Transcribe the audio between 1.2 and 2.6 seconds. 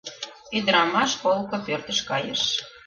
полко пӧртыш кайыш.